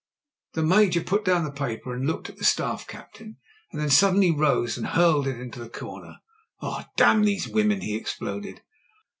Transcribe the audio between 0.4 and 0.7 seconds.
''The